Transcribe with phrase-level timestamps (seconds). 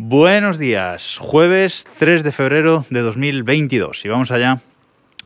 [0.00, 4.60] Buenos días, jueves 3 de febrero de 2022 y vamos allá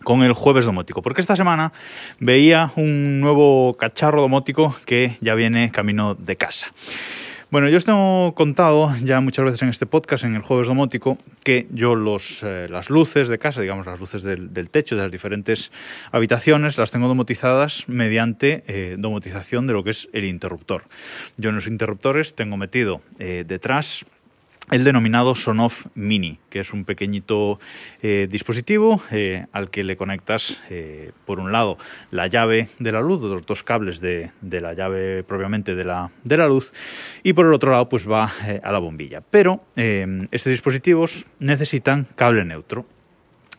[0.03, 1.75] con el jueves domótico, porque esta semana
[2.21, 6.73] veía un nuevo cacharro domótico que ya viene camino de casa.
[7.51, 11.19] Bueno, yo os tengo contado ya muchas veces en este podcast, en el jueves domótico,
[11.45, 15.13] que yo los, eh, las luces de casa, digamos las luces del, techo de las
[15.13, 15.71] diferentes
[16.13, 20.85] habitaciones, las tengo domotizadas mediante eh, domotización de lo que es el interruptor.
[21.37, 24.07] Yo en los interruptores tengo metido eh, detrás
[24.71, 27.59] el denominado Sonoff Mini, que es un pequeñito
[28.01, 31.79] eh, dispositivo eh, al que le conectas, eh, por un lado,
[32.11, 36.11] la llave de la luz, los dos cables de, de la llave propiamente de la,
[36.23, 36.73] de la, luz,
[37.23, 39.21] y por el otro lado, pues va a la bombilla.
[39.21, 42.87] Pero estos dispositivos necesitan cable neutro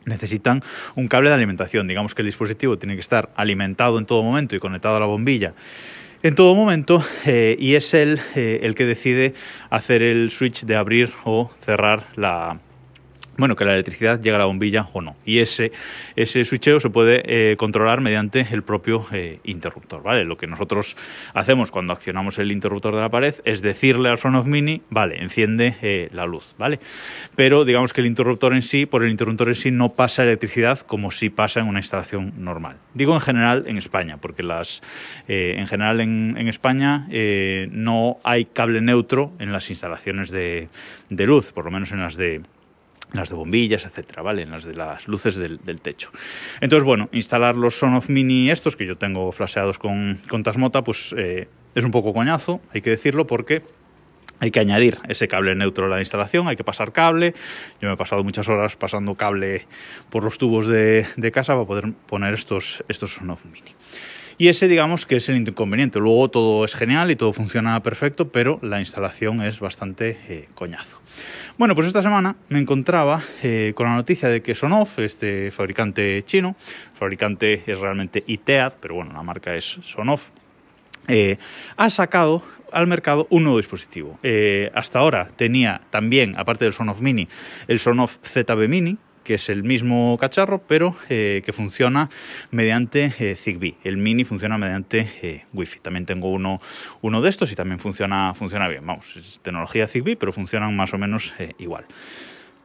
[0.06, 0.62] necesitan
[0.96, 1.88] un cable de alimentación.
[1.88, 5.06] Digamos que el dispositivo tiene que estar alimentado en todo momento y conectado a la
[5.06, 5.54] bombilla
[6.24, 9.34] en todo momento eh, y es él eh, el que decide
[9.70, 12.60] hacer el switch de abrir o cerrar la,
[13.38, 15.16] bueno, que la electricidad llega a la bombilla o no.
[15.26, 15.72] Y ese,
[16.16, 20.24] ese switcheo se puede eh, controlar mediante el propio eh, interruptor, ¿vale?
[20.24, 20.96] Lo que nosotros
[21.34, 25.76] hacemos cuando accionamos el interruptor de la pared es decirle al Sonoff Mini, vale, enciende
[25.82, 26.80] eh, la luz, ¿vale?
[27.36, 30.80] Pero digamos que el interruptor en sí, por el interruptor en sí, no pasa electricidad
[30.80, 32.78] como si pasa en una instalación normal.
[32.94, 34.84] Digo en general en España, porque las,
[35.28, 37.08] en general en, en España
[37.72, 40.70] no hay cable neutro en las instalaciones de,
[41.10, 42.42] de luz, por lo menos en las de
[43.14, 44.42] las de bombillas, etcétera, ¿vale?
[44.42, 46.12] En las de las luces del, del, techo.
[46.62, 51.14] Entonces, bueno, instalar los Sonoff Mini estos, que yo tengo flasheados con, con Tasmota, pues
[51.18, 53.64] eh, es un poco coñazo, hay que decirlo, porque
[54.40, 57.34] hay que añadir ese cable neutro a la instalación, hay que pasar cable.
[57.80, 59.68] Yo me he pasado muchas horas pasando cable
[60.10, 63.74] por los tubos de, de casa para poder poner estos, estos Sonoff Mini.
[64.38, 66.00] Y ese, digamos, que es el inconveniente.
[66.00, 71.00] Luego todo es genial y todo funciona perfecto, pero la instalación es bastante eh, coñazo.
[71.58, 76.24] Bueno, pues esta semana me encontraba eh, con la noticia de que Sonoff, este fabricante
[76.26, 76.56] chino,
[76.96, 80.30] fabricante es realmente ITEAD, pero bueno, la marca es Sonoff,
[81.08, 81.38] eh,
[81.78, 84.18] ha sacado al mercado un nuevo dispositivo.
[84.74, 87.28] Hasta ahora tenía también, aparte del Sonoff Mini,
[87.68, 92.10] el Sonoff ZB Mini, que es el mismo cacharro, pero eh, que funciona
[92.52, 93.76] mediante eh, Zigbee.
[93.84, 95.80] El Mini funciona mediante eh, Wi-Fi.
[95.80, 96.60] También tengo uno,
[97.02, 98.86] uno de estos y también funciona, funciona bien.
[98.86, 101.86] Vamos, es tecnología Zigbee, pero funcionan más o menos eh, igual.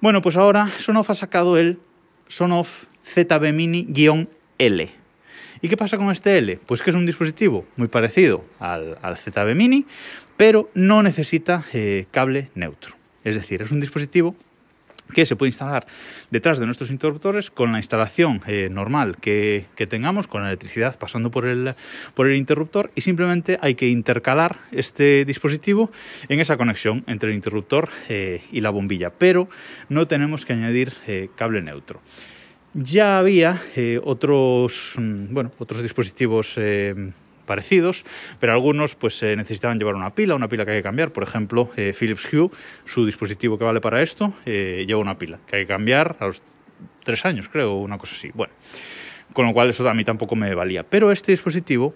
[0.00, 1.78] Bueno, pues ahora Sonoff ha sacado el
[2.26, 4.90] Sonoff ZB Mini-L.
[5.60, 6.60] ¿Y qué pasa con este L?
[6.66, 9.86] Pues que es un dispositivo muy parecido al, al ZB Mini,
[10.36, 11.64] pero no necesita
[12.12, 12.94] cable neutro.
[13.24, 14.36] Es decir, es un dispositivo
[15.12, 15.86] que se puede instalar
[16.30, 21.30] detrás de nuestros interruptores con la instalación eh, normal que, tengamos, con la electricidad pasando
[21.30, 21.74] por el,
[22.14, 25.90] por el interruptor y simplemente hay que intercalar este dispositivo
[26.28, 29.48] en esa conexión entre el interruptor eh, y la bombilla, pero
[29.88, 32.00] no tenemos que añadir eh, cable neutro.
[32.74, 33.60] Ya había
[34.04, 36.56] otros, mm, bueno, otros dispositivos
[37.48, 38.04] parecidos,
[38.38, 41.10] pero algunos pues eh, necesitaban llevar una pila, una pila que hay que cambiar.
[41.10, 42.50] Por ejemplo, eh, Philips Hue,
[42.84, 46.26] su dispositivo que vale para esto, eh, lleva una pila que hay que cambiar a
[46.26, 46.42] los
[47.02, 48.30] tres años, creo, una cosa así.
[48.34, 48.52] Bueno,
[49.32, 50.84] con lo cual eso a mí tampoco me valía.
[50.84, 51.94] Pero este dispositivo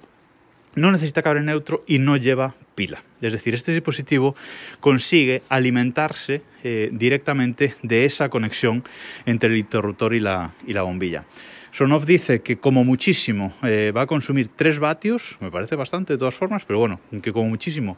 [0.75, 3.03] no necesita cable neutro y no lleva pila.
[3.21, 4.35] Es decir, este dispositivo
[4.81, 8.83] consigue alimentarse directamente de esa conexión
[9.27, 11.25] entre el interruptor y la, y la bombilla.
[11.73, 16.19] Sonoff dice que como muchísimo eh, va a consumir 3 vatios, me parece bastante de
[16.19, 17.97] todas formas, pero bueno, que como muchísimo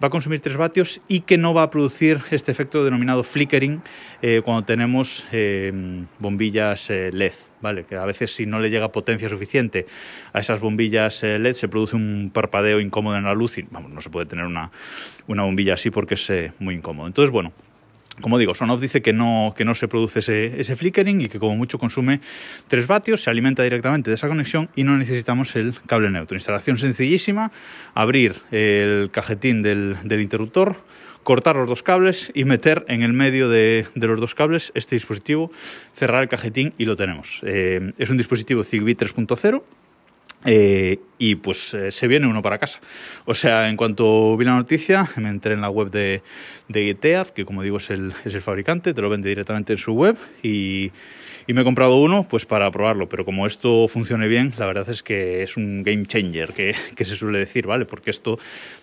[0.00, 3.82] va a consumir 3 vatios y que no va a producir este efecto denominado flickering
[4.22, 5.72] eh, cuando tenemos eh,
[6.20, 7.84] bombillas LED, ¿vale?
[7.84, 9.86] Que a veces si no le llega potencia suficiente
[10.32, 14.00] a esas bombillas LED se produce un parpadeo incómodo en la luz y vamos, no
[14.02, 14.70] se puede tener una,
[15.26, 17.08] una bombilla así porque es muy incómodo.
[17.08, 17.52] Entonces, bueno,
[18.20, 21.56] como digo, Sonoff dice que no, que no se produce ese, flickering y que como
[21.56, 22.20] mucho consume
[22.68, 26.36] 3 vatios, se alimenta directamente de esa conexión y no necesitamos el cable neutro.
[26.36, 27.52] Instalación sencillísima,
[27.94, 30.76] abrir el cajetín del, interruptor,
[31.22, 34.96] cortar los dos cables y meter en el medio de, de, los dos cables este
[34.96, 35.50] dispositivo,
[35.94, 37.40] cerrar el cajetín y lo tenemos.
[37.42, 39.62] Eh, es un dispositivo Zigbee 3.0
[40.46, 42.80] eh, y pues eh, se viene uno para casa.
[43.24, 46.22] O sea, en cuanto vi la noticia, me entré en la web de,
[46.68, 50.16] de ITEAD, que como digo es el, fabricante, te lo vende directamente en su web
[50.42, 50.92] y,
[51.48, 53.08] me he comprado uno pues para probarlo.
[53.08, 57.04] Pero como esto funcione bien, la verdad es que es un game changer, que, que
[57.04, 57.84] se suele decir, ¿vale?
[57.84, 58.38] Porque esto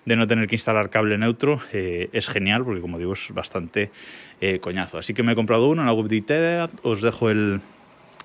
[0.06, 3.92] de no tener que instalar cable neutro eh, es genial, porque como digo es bastante
[4.39, 4.98] eh, coñazo.
[4.98, 7.60] Así que me he comprado uno en la web de ITEAD, os dejo el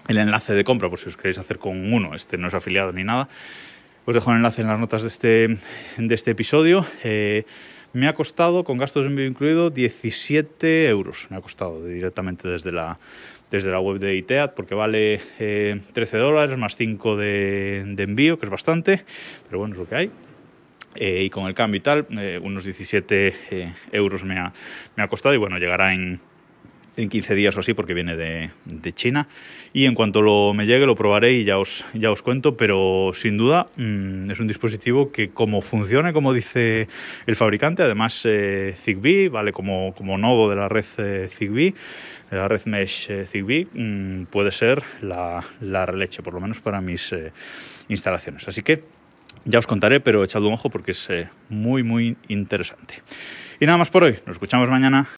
[0.08, 2.92] el enlace de compra por si os queréis hacer con uno, este no es afiliado
[2.92, 3.28] ni nada.
[4.06, 5.58] Os dejo el enlace en las notas de este,
[5.98, 6.84] de este episodio.
[7.04, 7.44] Eh,
[7.92, 11.26] me ha costado, con gastos de envío incluido, 17 euros.
[11.30, 12.98] Me ha costado directamente desde la,
[13.50, 18.50] desde la web de ITEAD porque vale 13 dólares más 5 de, envío, que es
[18.50, 19.04] bastante,
[19.46, 20.10] pero bueno, es lo que hay.
[20.96, 24.52] Eh, y con el cambio y tal, eh, unos 17 eh, euros me ha,
[24.96, 26.20] me ha costado y bueno, llegará en,
[26.98, 29.28] en 15 días o así porque viene de, de, China
[29.72, 33.12] y en cuanto lo, me llegue lo probaré y ya os, ya os cuento, pero
[33.14, 36.88] sin duda mmm, es un dispositivo que como funcione, como dice
[37.26, 41.74] el fabricante, además eh, Zigbee, vale como, como nodo de la red eh, Zigbee,
[42.30, 46.58] de la red Mesh eh, Zigbee, mmm, puede ser la, la, leche, por lo menos
[46.60, 47.14] para mis
[47.88, 48.46] instalaciones.
[48.48, 48.82] Así que
[49.44, 51.08] ya os contaré, pero echad un ojo porque es
[51.48, 53.02] muy, muy interesante.
[53.60, 54.18] Y nada más por hoy.
[54.26, 55.08] Nos escuchamos mañana.